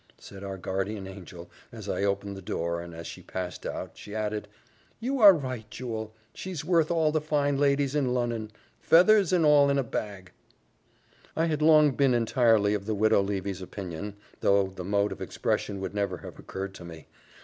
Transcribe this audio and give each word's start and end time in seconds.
said 0.17 0.43
our 0.43 0.57
guardian 0.57 1.05
angel, 1.05 1.47
as 1.71 1.87
I 1.87 2.03
opened 2.03 2.35
the 2.35 2.41
door; 2.41 2.81
and 2.81 2.95
as 2.95 3.05
she 3.05 3.21
passed 3.21 3.67
out, 3.67 3.91
she 3.99 4.15
added, 4.15 4.47
"You 4.99 5.19
are 5.19 5.31
right, 5.31 5.69
jewel 5.69 6.15
she's 6.33 6.65
worth 6.65 6.89
all 6.89 7.11
the 7.11 7.21
fine 7.21 7.59
ladies 7.59 7.93
in 7.93 8.11
Lon'on, 8.11 8.49
feathers 8.79 9.31
an' 9.31 9.45
all 9.45 9.69
in 9.69 9.77
a 9.77 9.83
bag." 9.83 10.31
I 11.35 11.45
had 11.45 11.61
long 11.61 11.91
been 11.91 12.15
entirely 12.15 12.73
of 12.73 12.87
the 12.87 12.95
Widow 12.95 13.21
Levy's 13.21 13.61
opinion, 13.61 14.15
though 14.39 14.69
the 14.69 14.83
mode 14.83 15.11
of 15.11 15.21
expression 15.21 15.79
would 15.81 15.93
never 15.93 16.17
have 16.17 16.39
occurred 16.39 16.73
to 16.73 16.83
me. 16.83 17.05